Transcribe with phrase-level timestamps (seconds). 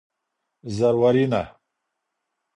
[0.77, 1.43] زرورینه